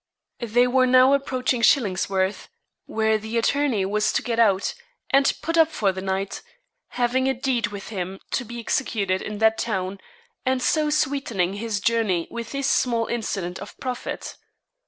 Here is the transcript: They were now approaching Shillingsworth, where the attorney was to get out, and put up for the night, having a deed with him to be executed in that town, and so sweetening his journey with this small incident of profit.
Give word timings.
They 0.39 0.65
were 0.65 0.87
now 0.87 1.13
approaching 1.13 1.61
Shillingsworth, 1.61 2.47
where 2.87 3.19
the 3.19 3.37
attorney 3.37 3.85
was 3.85 4.11
to 4.13 4.23
get 4.23 4.39
out, 4.39 4.73
and 5.11 5.31
put 5.43 5.59
up 5.59 5.69
for 5.69 5.91
the 5.91 6.01
night, 6.01 6.41
having 6.97 7.27
a 7.29 7.35
deed 7.35 7.67
with 7.67 7.89
him 7.89 8.19
to 8.31 8.43
be 8.43 8.59
executed 8.59 9.21
in 9.21 9.37
that 9.37 9.59
town, 9.59 9.99
and 10.43 10.59
so 10.59 10.89
sweetening 10.89 11.53
his 11.53 11.79
journey 11.79 12.27
with 12.31 12.51
this 12.51 12.67
small 12.67 13.05
incident 13.05 13.59
of 13.59 13.79
profit. 13.79 14.37